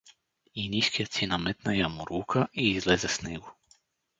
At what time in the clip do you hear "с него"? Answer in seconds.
3.07-3.53